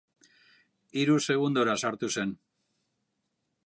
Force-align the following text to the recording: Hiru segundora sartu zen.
Hiru 1.01 1.19
segundora 1.33 1.77
sartu 1.85 2.13
zen. 2.19 2.37